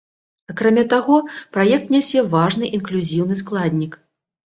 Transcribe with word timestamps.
Акрамя 0.51 0.83
таго, 0.93 1.17
праект 1.57 1.91
нясе 1.95 2.23
важны 2.31 2.71
інклюзіўны 2.79 3.37
складнік. 3.43 3.93